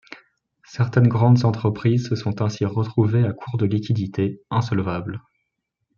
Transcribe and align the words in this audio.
Certaines 0.65 1.07
grandes 1.07 1.45
entreprises 1.45 2.07
se 2.09 2.15
sont 2.15 2.41
ainsi 2.41 2.65
retrouvées 2.65 3.23
à 3.23 3.33
court 3.33 3.57
de 3.57 3.67
liquidités, 3.67 4.41
insolvables. 4.49 5.21